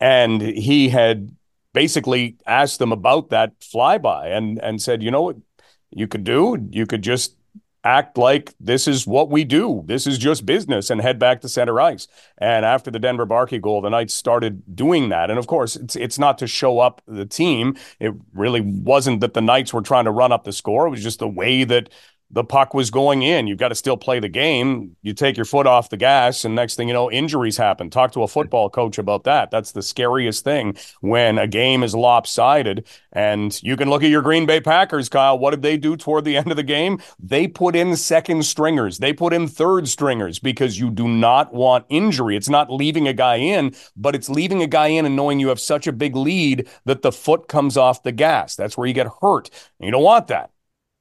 [0.00, 1.34] And he had
[1.72, 5.36] basically asked them about that flyby and and said, you know what
[5.90, 6.68] you could do?
[6.70, 7.36] You could just
[7.84, 9.82] act like this is what we do.
[9.86, 12.08] This is just business and head back to center ice.
[12.38, 15.30] And after the Denver Barkey goal, the Knights started doing that.
[15.30, 17.76] And of course, it's it's not to show up the team.
[18.00, 20.86] It really wasn't that the Knights were trying to run up the score.
[20.86, 21.90] It was just the way that
[22.34, 23.46] the puck was going in.
[23.46, 24.96] You've got to still play the game.
[25.02, 27.90] You take your foot off the gas, and next thing you know, injuries happen.
[27.90, 29.52] Talk to a football coach about that.
[29.52, 32.88] That's the scariest thing when a game is lopsided.
[33.12, 35.38] And you can look at your Green Bay Packers, Kyle.
[35.38, 37.00] What did they do toward the end of the game?
[37.20, 41.86] They put in second stringers, they put in third stringers because you do not want
[41.88, 42.36] injury.
[42.36, 45.48] It's not leaving a guy in, but it's leaving a guy in and knowing you
[45.48, 48.56] have such a big lead that the foot comes off the gas.
[48.56, 49.50] That's where you get hurt.
[49.78, 50.50] And you don't want that.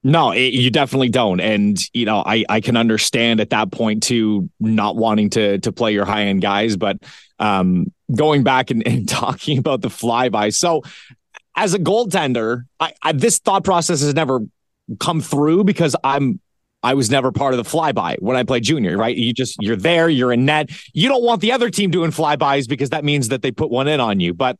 [0.03, 4.03] No, it, you definitely don't, and you know I I can understand at that point
[4.03, 6.97] too not wanting to to play your high end guys, but
[7.39, 10.53] um, going back and, and talking about the flyby.
[10.53, 10.83] So
[11.55, 14.41] as a goaltender, I, I this thought process has never
[14.99, 16.41] come through because I'm
[16.83, 19.15] I was never part of the flyby when I played junior, right?
[19.15, 20.69] You just you're there, you're in net.
[20.93, 23.87] You don't want the other team doing flybys because that means that they put one
[23.87, 24.33] in on you.
[24.33, 24.57] But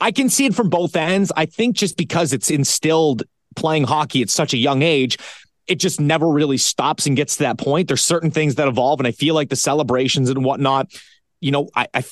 [0.00, 1.32] I can see it from both ends.
[1.36, 3.24] I think just because it's instilled
[3.56, 5.18] playing hockey at such a young age,
[5.66, 7.88] it just never really stops and gets to that point.
[7.88, 10.92] There's certain things that evolve, and I feel like the celebrations and whatnot.
[11.40, 12.04] You know, I I,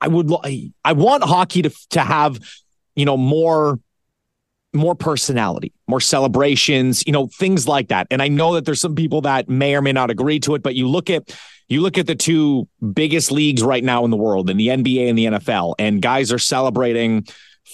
[0.00, 0.30] I would
[0.84, 2.38] I want hockey to to have
[2.94, 3.78] you know more
[4.72, 8.06] more personality, more celebrations, you know, things like that.
[8.10, 10.62] And I know that there's some people that may or may not agree to it,
[10.62, 11.36] but you look at
[11.68, 15.08] you look at the two biggest leagues right now in the world, in the NBA
[15.08, 17.26] and the NFL, and guys are celebrating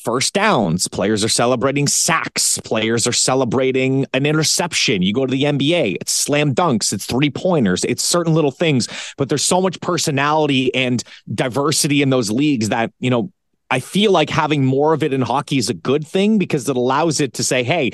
[0.04, 0.88] first downs.
[0.88, 2.58] Players are celebrating sacks.
[2.58, 5.02] Players are celebrating an interception.
[5.02, 8.88] You go to the NBA, it's slam dunks, it's three pointers, it's certain little things.
[9.16, 11.02] But there's so much personality and
[11.34, 13.32] diversity in those leagues that, you know,
[13.70, 16.76] I feel like having more of it in hockey is a good thing because it
[16.76, 17.90] allows it to say, hey,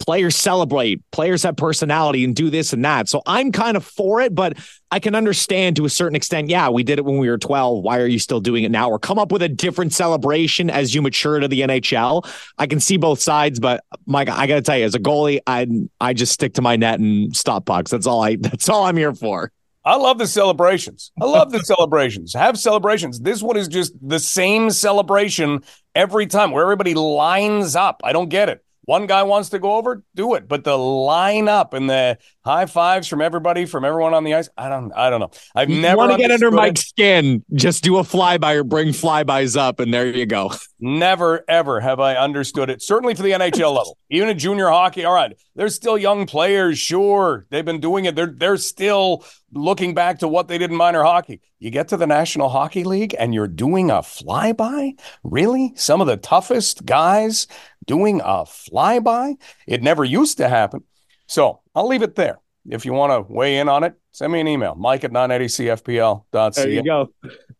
[0.00, 3.08] players celebrate, players have personality and do this and that.
[3.08, 4.56] So I'm kind of for it, but
[4.90, 6.48] I can understand to a certain extent.
[6.48, 7.84] Yeah, we did it when we were 12.
[7.84, 8.90] Why are you still doing it now?
[8.90, 12.28] Or come up with a different celebration as you mature to the NHL.
[12.58, 15.40] I can see both sides, but Mike, I got to tell you, as a goalie,
[15.46, 15.68] I
[16.00, 17.90] I just stick to my net and stop pucks.
[17.90, 18.36] That's all I.
[18.40, 19.52] That's all I'm here for.
[19.84, 21.10] I love the celebrations.
[21.20, 22.34] I love the celebrations.
[22.34, 23.18] Have celebrations.
[23.18, 25.62] This one is just the same celebration
[25.94, 28.02] every time where everybody lines up.
[28.04, 28.62] I don't get it.
[28.90, 30.48] One guy wants to go over, do it.
[30.48, 34.48] But the line up and the high fives from everybody, from everyone on the ice,
[34.58, 35.30] I don't, I don't know.
[35.54, 37.44] I've you never want to get under Mike's skin.
[37.54, 40.50] Just do a flyby or bring flybys up, and there you go.
[40.80, 42.82] Never ever have I understood it.
[42.82, 45.04] Certainly for the NHL level, even in junior hockey.
[45.04, 46.78] All right, there's still young players.
[46.78, 48.14] Sure, they've been doing it.
[48.14, 51.40] They're they're still looking back to what they did in minor hockey.
[51.58, 54.98] You get to the National Hockey League and you're doing a flyby?
[55.22, 55.72] Really?
[55.76, 57.46] Some of the toughest guys
[57.86, 59.36] doing a flyby?
[59.66, 60.84] It never used to happen.
[61.26, 62.40] So I'll leave it there.
[62.68, 66.50] If you want to weigh in on it, send me an email, mike at 980cfpl.ca.
[66.50, 67.10] There you go.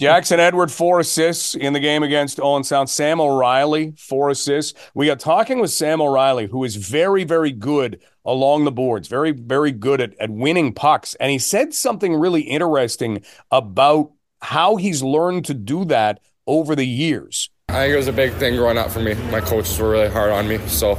[0.01, 2.89] Jackson Edward, four assists in the game against Owen Sound.
[2.89, 4.73] Sam O'Reilly, four assists.
[4.95, 9.33] We got talking with Sam O'Reilly, who is very, very good along the boards, very,
[9.33, 11.17] very good at, at winning pucks.
[11.17, 16.87] And he said something really interesting about how he's learned to do that over the
[16.87, 17.51] years.
[17.69, 19.13] I think it was a big thing growing up for me.
[19.31, 20.97] My coaches were really hard on me, so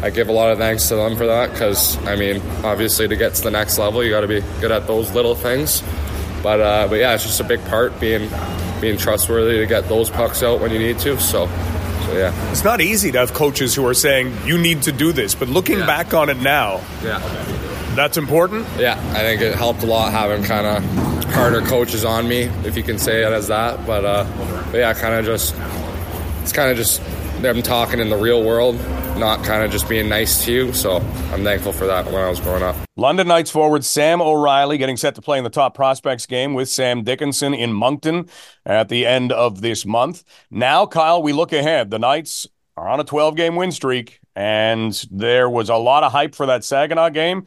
[0.00, 1.52] I give a lot of thanks to them for that.
[1.52, 4.72] Because I mean, obviously, to get to the next level, you got to be good
[4.72, 5.82] at those little things.
[6.42, 8.30] But uh, but yeah, it's just a big part being
[8.80, 11.18] being trustworthy to get those pucks out when you need to.
[11.20, 11.48] So.
[12.06, 12.50] So, yeah.
[12.50, 15.48] It's not easy to have coaches who are saying you need to do this, but
[15.48, 15.86] looking yeah.
[15.86, 17.18] back on it now, yeah,
[17.94, 18.66] that's important.
[18.78, 20.82] Yeah, I think it helped a lot having kind of
[21.34, 23.86] harder coaches on me, if you can say it as that.
[23.86, 24.24] But, uh,
[24.72, 25.54] but yeah, kind of just
[26.42, 27.02] it's kind of just
[27.42, 28.76] them talking in the real world,
[29.18, 30.72] not kind of just being nice to you.
[30.72, 30.96] So
[31.32, 32.76] I'm thankful for that when I was growing up.
[32.96, 36.68] London Knights forward Sam O'Reilly getting set to play in the top prospects game with
[36.68, 38.28] Sam Dickinson in Moncton
[38.64, 40.24] at the end of this month.
[40.50, 41.90] Now, Kyle, we look ahead.
[41.90, 46.12] The Knights are on a 12 game win streak, and there was a lot of
[46.12, 47.46] hype for that Saginaw game.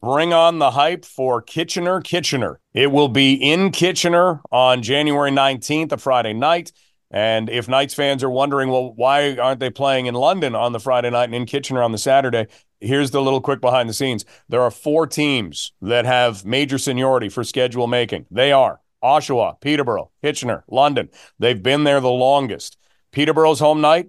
[0.00, 2.60] Bring on the hype for Kitchener Kitchener.
[2.72, 6.70] It will be in Kitchener on January 19th, a Friday night.
[7.10, 10.80] And if Knights fans are wondering, well, why aren't they playing in London on the
[10.80, 12.46] Friday night and in Kitchener on the Saturday?
[12.80, 14.24] Here's the little quick behind the scenes.
[14.48, 18.26] There are four teams that have major seniority for schedule making.
[18.30, 21.08] They are Oshawa, Peterborough, Kitchener, London.
[21.38, 22.76] They've been there the longest.
[23.10, 24.08] Peterborough's home night,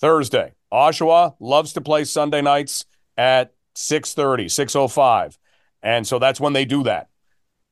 [0.00, 0.52] Thursday.
[0.72, 2.84] Oshawa loves to play Sunday nights
[3.16, 5.38] at 6:30, 6:05.
[5.82, 7.08] And so that's when they do that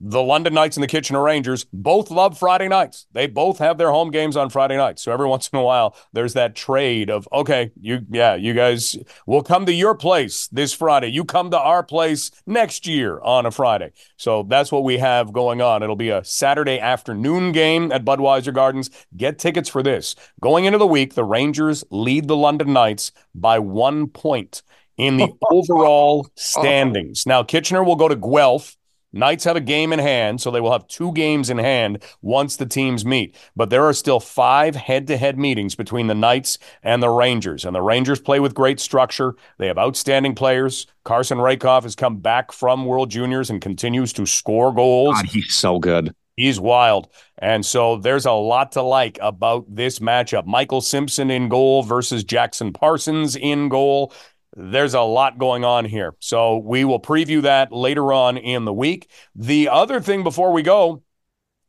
[0.01, 3.07] the London Knights and the Kitchener Rangers both love Friday nights.
[3.13, 5.03] They both have their home games on Friday nights.
[5.03, 8.97] So every once in a while, there's that trade of, okay, you, yeah, you guys
[9.27, 11.09] will come to your place this Friday.
[11.09, 13.93] You come to our place next year on a Friday.
[14.17, 15.83] So that's what we have going on.
[15.83, 18.91] It'll be a Saturday afternoon game at Budweiser Gardens.
[19.17, 20.15] Get tickets for this.
[20.41, 24.63] Going into the week, the Rangers lead the London Knights by one point
[24.99, 26.33] in the overall oh.
[26.35, 27.27] standings.
[27.27, 28.77] Now, Kitchener will go to Guelph
[29.17, 32.57] Knights have a game in hand, so they will have two games in hand once
[32.57, 33.35] the teams meet.
[33.57, 37.65] But there are still five head to head meetings between the Knights and the Rangers.
[37.65, 39.35] And the Rangers play with great structure.
[39.59, 40.87] They have outstanding players.
[41.05, 45.17] Carson Rehkopf has come back from World Juniors and continues to score goals.
[45.17, 46.15] God, he's so good.
[46.37, 47.09] He's wild.
[47.39, 50.45] And so there's a lot to like about this matchup.
[50.45, 54.13] Michael Simpson in goal versus Jackson Parsons in goal
[54.57, 56.15] there's a lot going on here.
[56.19, 59.11] So we will preview that later on in the week.
[59.35, 61.03] The other thing before we go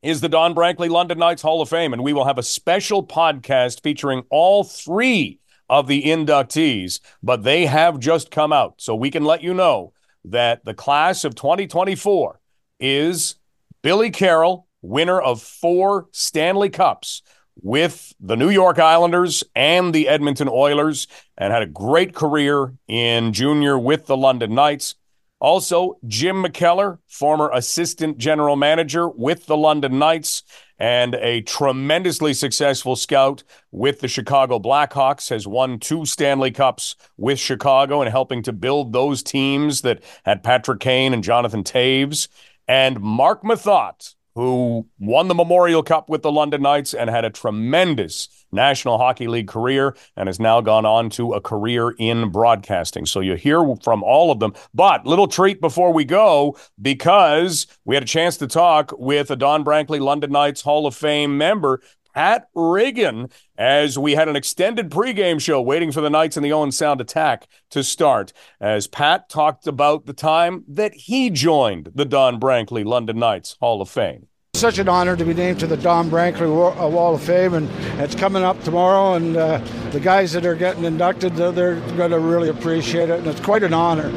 [0.01, 3.05] is the Don Brankley London Knights Hall of Fame, and we will have a special
[3.05, 8.75] podcast featuring all three of the inductees, but they have just come out.
[8.77, 9.91] So we can let you know
[10.23, 12.39] that the class of 2024
[12.79, 13.35] is
[13.81, 17.21] Billy Carroll, winner of four Stanley Cups
[17.61, 23.33] with the New York Islanders and the Edmonton Oilers and had a great career in
[23.33, 24.95] junior with the London Knights.
[25.39, 30.41] Also, Jim McKellar, former assistant general manager with the London Knights
[30.79, 37.39] and a tremendously successful scout with the Chicago Blackhawks, has won two Stanley Cups with
[37.39, 42.27] Chicago and helping to build those teams that had Patrick Kane and Jonathan Toews.
[42.67, 47.31] And Marc Methot, who won the Memorial Cup with the London Knights and had a
[47.31, 53.07] tremendous National Hockey League career and has now gone on to a career in broadcasting.
[53.07, 54.53] So you hear from all of them.
[54.75, 59.35] But little treat before we go because we had a chance to talk with a
[59.35, 61.81] Don Brankley London Knights Hall of Fame member.
[62.17, 66.51] Pat Riggin, as we had an extended pregame show waiting for the Knights and the
[66.51, 68.33] Owen Sound attack to start.
[68.59, 73.83] As Pat talked about the time that he joined the Don Brankley London Knights Hall
[73.83, 74.25] of Fame
[74.55, 77.69] such an honor to be named to the Don Brankley uh, Wall of Fame, and
[78.01, 79.13] it's coming up tomorrow.
[79.13, 79.59] And uh,
[79.91, 83.61] the guys that are getting inducted, they're going to really appreciate it, and it's quite
[83.61, 84.09] an honor.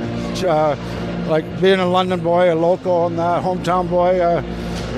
[0.43, 0.75] Uh,
[1.29, 4.41] like being a London boy, a local, and a hometown boy, uh,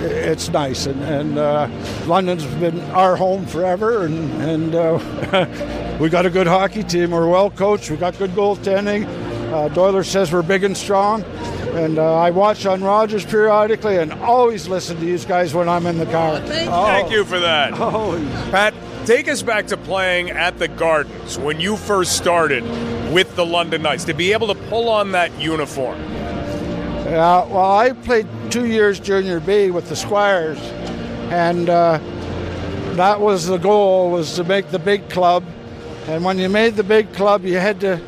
[0.02, 0.86] it's nice.
[0.86, 1.68] And, and uh,
[2.06, 7.12] London's been our home forever, and, and uh, we got a good hockey team.
[7.12, 7.90] We're well coached.
[7.90, 9.06] We got good goaltending.
[9.74, 11.22] Doiler says we're big and strong.
[11.72, 15.86] And uh, I watch on Rogers periodically and always listen to these guys when I'm
[15.86, 16.34] in the car.
[16.34, 16.84] Oh, thank, oh.
[16.84, 17.72] thank you for that.
[17.82, 18.12] Oh.
[18.50, 18.74] Pat,
[19.06, 22.62] take us back to playing at the Gardens when you first started
[23.12, 25.98] with the London Knights, to be able to pull on that uniform.
[27.12, 30.58] Yeah, well, I played two years junior B with the Squires,
[31.30, 31.98] and uh,
[32.94, 35.44] that was the goal, was to make the big club.
[36.06, 38.00] And when you made the big club, you had to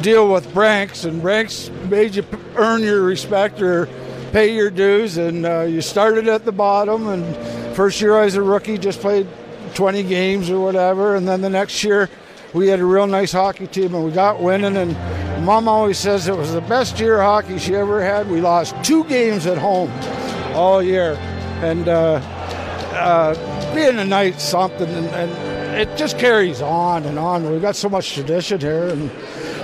[0.00, 3.90] deal with Branks, and Branks made you earn your respect or
[4.32, 5.18] pay your dues.
[5.18, 9.02] And uh, you started at the bottom, and first year I was a rookie, just
[9.02, 9.28] played
[9.74, 12.08] 20 games or whatever, and then the next year
[12.54, 14.78] we had a real nice hockey team and we got winning.
[14.78, 14.96] And
[15.46, 18.28] Mom always says it was the best year hockey she ever had.
[18.28, 19.92] We lost two games at home
[20.56, 21.12] all year,
[21.62, 22.14] and uh,
[22.92, 27.48] uh, being a Knight something, and, and it just carries on and on.
[27.48, 29.08] We've got so much tradition here, and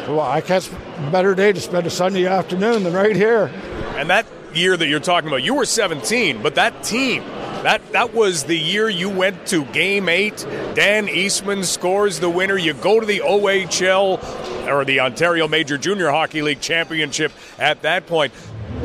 [0.06, 3.50] well, I a better day to spend a Sunday afternoon than right here.
[3.96, 7.24] And that year that you're talking about, you were 17, but that team,
[7.62, 10.46] that that was the year you went to Game Eight.
[10.74, 12.56] Dan Eastman scores the winner.
[12.56, 18.06] You go to the OHL or the Ontario Major Junior Hockey League Championship at that
[18.06, 18.32] point.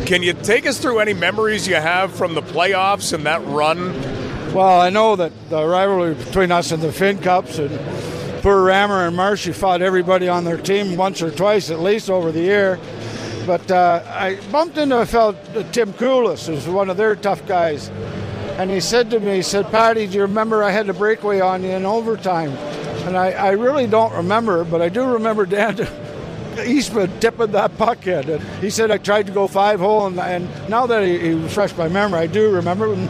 [0.06, 3.94] Can you take us through any memories you have from the playoffs and that run?
[4.54, 9.16] Well, I know that the rivalry between us and the Fincups and poor Rammer and
[9.16, 12.80] Marshy fought everybody on their team once or twice at least over the year.
[13.46, 15.36] But uh, I bumped into a fellow,
[15.72, 17.90] Tim Coulis, who's one of their tough guys.
[18.58, 21.40] And he said to me, he said, Patty, do you remember I had a breakaway
[21.40, 22.50] on you in overtime?
[23.08, 25.88] And I, I really don't remember, but I do remember Dan
[26.66, 28.28] Eastman tipping that puck in.
[28.30, 31.34] And he said I tried to go five hole, and, and now that he, he
[31.34, 32.94] refreshed my memory, I do remember.
[32.94, 33.08] And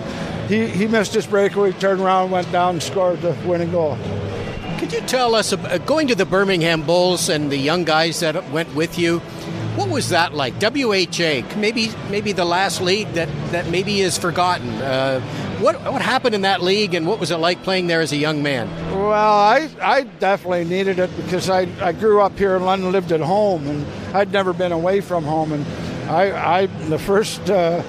[0.49, 3.97] he, he missed his breakaway, turned around, went down, and scored the winning goal.
[4.79, 5.53] Could you tell us,
[5.85, 9.21] going to the Birmingham Bulls and the young guys that went with you,
[9.77, 10.55] what was that like?
[10.55, 14.69] WHA, maybe maybe the last league that, that maybe is forgotten.
[14.81, 15.21] Uh,
[15.59, 18.17] what what happened in that league, and what was it like playing there as a
[18.17, 18.67] young man?
[18.91, 23.11] Well, I, I definitely needed it because I, I grew up here in London, lived
[23.11, 23.85] at home, and
[24.15, 25.51] I'd never been away from home.
[25.51, 25.65] And
[26.09, 27.81] I, I the first uh,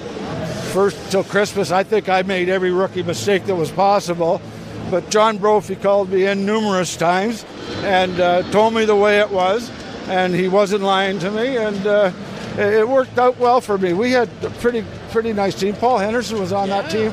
[0.73, 4.43] first till Christmas, I think I made every rookie mistake that was possible.
[4.91, 7.45] But John Brophy called me in numerous times
[7.83, 9.71] and uh, told me the way it was,
[10.09, 12.13] and he wasn't lying to me, and uh,
[12.57, 13.93] it worked out well for me.
[13.93, 15.75] We had a pretty pretty nice team.
[15.75, 16.83] Paul Henderson was on yeah.
[16.83, 17.13] that team,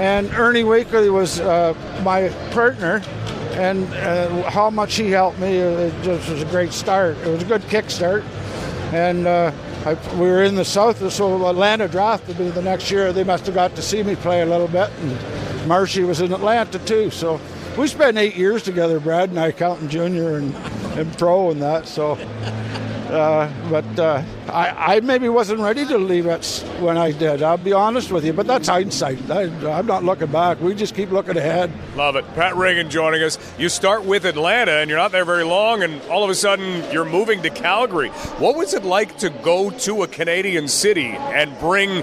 [0.00, 3.02] and Ernie Wakely was uh, my partner,
[3.52, 7.16] and uh, how much he helped me uh, it just was a great start.
[7.18, 8.22] It was a good kickstart,
[8.92, 9.26] and.
[9.26, 9.52] Uh,
[9.84, 13.12] I, we were in the south, so Atlanta drafted me the next year.
[13.12, 16.32] They must have got to see me play a little bit, and Marshy was in
[16.32, 17.10] Atlanta too.
[17.10, 17.40] So
[17.76, 20.54] we spent eight years together, Brad and I, counting junior and,
[20.96, 21.86] and pro and that.
[21.86, 27.42] So, uh, but uh, I, I, maybe wasn't ready to leave it when I did.
[27.42, 29.30] I'll be honest with you, but that's hindsight.
[29.30, 30.60] I, am not looking back.
[30.60, 31.70] We just keep looking ahead.
[31.94, 32.24] Love it.
[32.34, 33.38] Pat Riggin joining us.
[33.58, 36.90] You start with Atlanta, and you're not there very long, and all of a sudden
[36.90, 38.08] you're moving to Calgary.
[38.38, 42.02] What was it like to go to a Canadian city and bring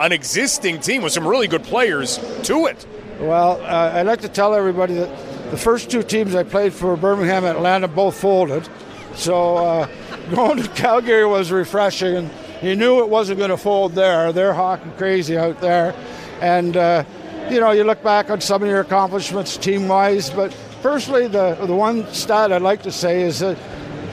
[0.00, 2.86] an existing team with some really good players to it?
[3.20, 6.96] Well, uh, I'd like to tell everybody that the first two teams I played for,
[6.96, 8.68] Birmingham and Atlanta, both folded.
[9.14, 9.88] So uh,
[10.34, 12.30] going to Calgary was refreshing, and
[12.62, 14.32] you knew it wasn't going to fold there.
[14.32, 15.94] They're hockey crazy out there,
[16.40, 17.04] and uh,
[17.50, 21.74] you know you look back on some of your accomplishments team-wise, but personally, the the
[21.74, 23.58] one stat I'd like to say is that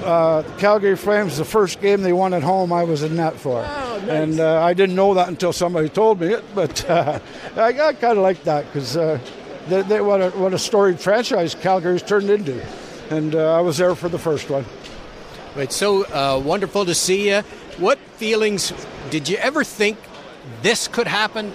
[0.03, 3.63] uh, Calgary Flames, the first game they won at home, I was in net for.
[3.67, 4.09] Oh, nice.
[4.09, 7.19] And uh, I didn't know that until somebody told me it, but uh,
[7.55, 9.19] I, I kind of like that because uh,
[9.67, 12.63] they, they, what, a, what a storied franchise Calgary's turned into.
[13.09, 14.65] And uh, I was there for the first one.
[15.55, 17.41] It's so uh, wonderful to see you.
[17.77, 18.73] What feelings
[19.09, 19.97] did you ever think
[20.61, 21.51] this could happen?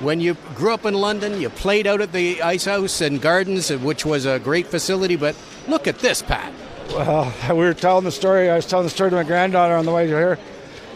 [0.00, 3.70] When you grew up in London, you played out at the Ice House and Gardens,
[3.70, 5.36] which was a great facility, but
[5.66, 6.52] look at this, Pat.
[6.90, 8.48] Well, we were telling the story.
[8.48, 10.38] I was telling the story to my granddaughter on the way here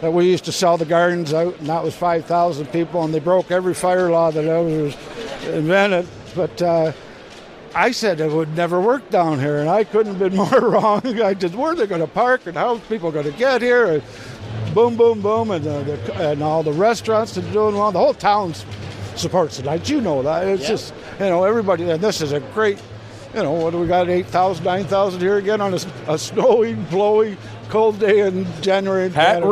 [0.00, 3.20] that we used to sell the gardens out, and that was 5,000 people, and they
[3.20, 4.96] broke every fire law that ever was
[5.46, 6.08] invented.
[6.34, 6.92] But uh,
[7.74, 11.02] I said it would never work down here, and I couldn't have been more wrong.
[11.20, 13.86] I said, where are they going to park, and how people going to get here?
[13.86, 17.92] And boom, boom, boom, and, uh, the, and all the restaurants are doing well.
[17.92, 18.54] The whole town
[19.16, 19.88] supports it.
[19.88, 20.46] You know that.
[20.46, 22.78] It's just, you know, everybody, and this is a great
[23.34, 27.38] you know, what do we got, 8,000, 9,000 here again on a, a snowy, blowy,
[27.70, 29.08] cold day in January.
[29.08, 29.46] Pat Canada.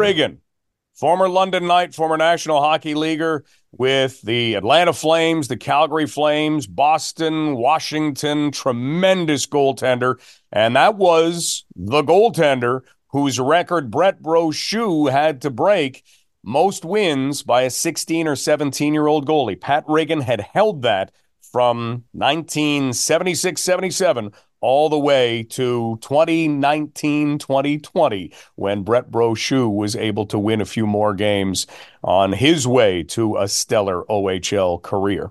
[1.01, 7.57] Former London Knight, former National Hockey Leaguer with the Atlanta Flames, the Calgary Flames, Boston,
[7.57, 10.20] Washington, tremendous goaltender.
[10.53, 16.05] And that was the goaltender whose record Brett Brochu had to break
[16.44, 19.59] most wins by a 16 or 17 year old goalie.
[19.59, 21.12] Pat Riggin had held that
[21.51, 30.38] from 1976 77 all the way to 2019 2020 when Brett Brochu was able to
[30.38, 31.66] win a few more games
[32.02, 35.30] on his way to a stellar OHL career.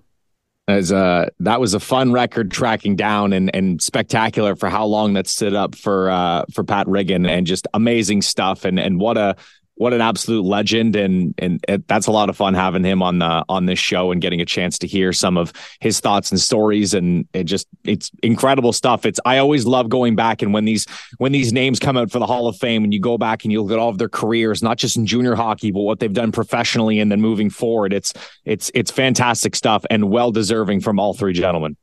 [0.67, 5.13] As uh, that was a fun record tracking down and and spectacular for how long
[5.13, 9.17] that stood up for uh, for Pat Riggin and just amazing stuff and and what
[9.17, 9.36] a
[9.80, 10.97] what an absolute legend.
[10.97, 14.11] And and it, that's a lot of fun having him on the on this show
[14.11, 16.93] and getting a chance to hear some of his thoughts and stories.
[16.93, 19.05] And it just it's incredible stuff.
[19.05, 20.86] It's i always love going back and when these
[21.17, 23.51] when these names come out for the hall of fame and you go back and
[23.51, 26.13] you look at all of their careers not just in junior hockey but what they've
[26.13, 28.13] done professionally and then moving forward it's
[28.45, 31.77] it's it's fantastic stuff and well deserving from all three gentlemen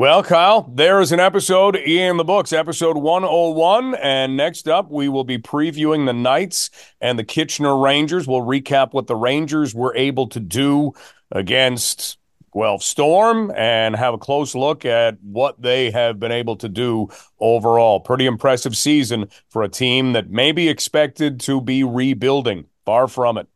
[0.00, 3.96] well, Kyle, there is an episode in the books, episode 101.
[3.96, 6.70] And next up, we will be previewing the Knights
[7.02, 8.26] and the Kitchener Rangers.
[8.26, 10.94] We'll recap what the Rangers were able to do
[11.30, 12.16] against
[12.54, 17.10] Guelph Storm and have a close look at what they have been able to do
[17.38, 18.00] overall.
[18.00, 22.64] Pretty impressive season for a team that may be expected to be rebuilding.
[22.86, 23.48] Far from it.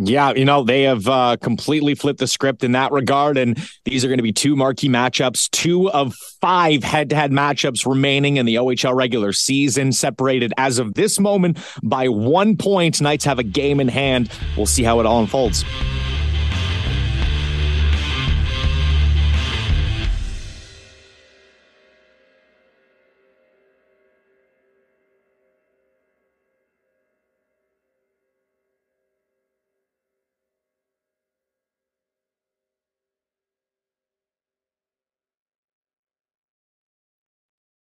[0.00, 3.36] Yeah, you know, they have uh, completely flipped the script in that regard.
[3.36, 7.32] And these are going to be two marquee matchups, two of five head to head
[7.32, 13.00] matchups remaining in the OHL regular season, separated as of this moment by one point.
[13.00, 14.30] Knights have a game in hand.
[14.56, 15.64] We'll see how it all unfolds.